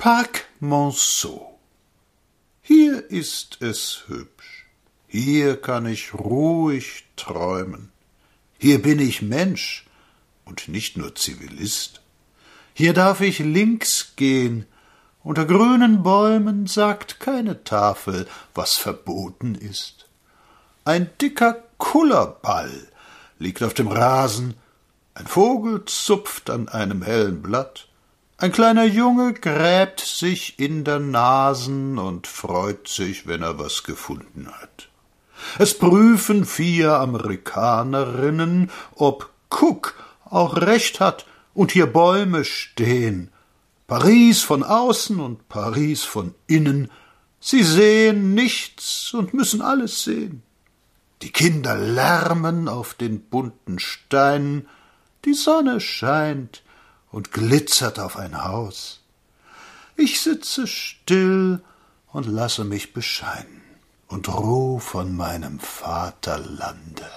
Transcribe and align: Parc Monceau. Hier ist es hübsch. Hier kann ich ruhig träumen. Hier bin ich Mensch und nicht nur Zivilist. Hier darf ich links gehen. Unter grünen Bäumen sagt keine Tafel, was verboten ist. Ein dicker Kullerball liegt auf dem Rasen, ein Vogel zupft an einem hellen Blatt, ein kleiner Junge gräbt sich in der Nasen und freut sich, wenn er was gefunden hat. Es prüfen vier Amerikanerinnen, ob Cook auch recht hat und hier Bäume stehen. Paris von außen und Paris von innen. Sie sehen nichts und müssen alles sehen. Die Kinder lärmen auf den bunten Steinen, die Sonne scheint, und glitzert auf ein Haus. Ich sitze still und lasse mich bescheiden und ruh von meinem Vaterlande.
Parc 0.00 0.46
Monceau. 0.60 1.58
Hier 2.62 3.10
ist 3.10 3.60
es 3.60 4.04
hübsch. 4.06 4.64
Hier 5.06 5.60
kann 5.60 5.84
ich 5.84 6.14
ruhig 6.14 7.04
träumen. 7.16 7.92
Hier 8.56 8.80
bin 8.80 8.98
ich 8.98 9.20
Mensch 9.20 9.84
und 10.46 10.68
nicht 10.68 10.96
nur 10.96 11.14
Zivilist. 11.16 12.00
Hier 12.72 12.94
darf 12.94 13.20
ich 13.20 13.40
links 13.40 14.14
gehen. 14.16 14.64
Unter 15.22 15.44
grünen 15.44 16.02
Bäumen 16.02 16.66
sagt 16.66 17.20
keine 17.20 17.62
Tafel, 17.62 18.26
was 18.54 18.78
verboten 18.78 19.54
ist. 19.54 20.08
Ein 20.86 21.10
dicker 21.20 21.62
Kullerball 21.76 22.88
liegt 23.38 23.62
auf 23.62 23.74
dem 23.74 23.88
Rasen, 23.88 24.54
ein 25.12 25.26
Vogel 25.26 25.84
zupft 25.84 26.48
an 26.48 26.70
einem 26.70 27.02
hellen 27.02 27.42
Blatt, 27.42 27.89
ein 28.40 28.52
kleiner 28.52 28.84
Junge 28.84 29.34
gräbt 29.34 30.00
sich 30.00 30.58
in 30.58 30.82
der 30.84 30.98
Nasen 30.98 31.98
und 31.98 32.26
freut 32.26 32.88
sich, 32.88 33.26
wenn 33.26 33.42
er 33.42 33.58
was 33.58 33.82
gefunden 33.82 34.48
hat. 34.50 34.88
Es 35.58 35.76
prüfen 35.76 36.46
vier 36.46 36.94
Amerikanerinnen, 36.94 38.70
ob 38.94 39.30
Cook 39.50 39.94
auch 40.24 40.56
recht 40.56 41.00
hat 41.00 41.26
und 41.52 41.72
hier 41.72 41.86
Bäume 41.86 42.46
stehen. 42.46 43.30
Paris 43.86 44.42
von 44.42 44.62
außen 44.62 45.20
und 45.20 45.48
Paris 45.50 46.04
von 46.04 46.34
innen. 46.46 46.90
Sie 47.40 47.62
sehen 47.62 48.32
nichts 48.34 49.12
und 49.12 49.34
müssen 49.34 49.60
alles 49.60 50.04
sehen. 50.04 50.42
Die 51.20 51.30
Kinder 51.30 51.76
lärmen 51.76 52.68
auf 52.68 52.94
den 52.94 53.20
bunten 53.20 53.78
Steinen, 53.78 54.66
die 55.26 55.34
Sonne 55.34 55.80
scheint, 55.80 56.62
und 57.10 57.32
glitzert 57.32 57.98
auf 57.98 58.16
ein 58.16 58.44
Haus. 58.44 59.00
Ich 59.96 60.20
sitze 60.20 60.66
still 60.66 61.62
und 62.12 62.26
lasse 62.26 62.64
mich 62.64 62.92
bescheiden 62.92 63.62
und 64.08 64.28
ruh 64.28 64.78
von 64.78 65.16
meinem 65.16 65.60
Vaterlande. 65.60 67.10